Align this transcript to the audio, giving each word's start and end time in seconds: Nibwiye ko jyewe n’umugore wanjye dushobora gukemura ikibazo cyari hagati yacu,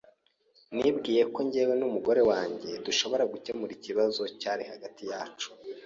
Nibwiye 0.77 1.23
ko 1.33 1.39
jyewe 1.51 1.73
n’umugore 1.77 2.21
wanjye 2.31 2.69
dushobora 2.85 3.23
gukemura 3.31 3.71
ikibazo 3.77 4.21
cyari 4.41 4.63
hagati 4.71 5.03
yacu, 5.11 5.47